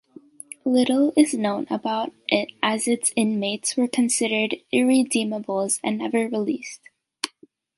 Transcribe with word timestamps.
Little 0.65 1.13
is 1.15 1.35
known 1.35 1.67
about 1.69 2.11
it 2.27 2.49
as 2.63 2.87
its 2.87 3.13
inmates 3.15 3.77
were 3.77 3.87
considered 3.87 4.55
'irredeemables' 4.73 5.79
and 5.83 5.99
never 5.99 6.27
released. 6.27 6.81